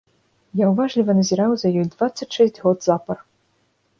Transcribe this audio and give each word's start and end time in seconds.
Я 0.59 0.69
ўважліва 0.69 1.15
назіраў 1.19 1.51
за 1.63 1.67
ёй 1.79 1.85
дваццаць 1.93 2.29
шэсць 2.37 2.61
год 2.63 2.77
запар. 2.89 3.17